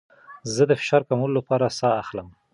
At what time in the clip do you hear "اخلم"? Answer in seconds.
2.03-2.27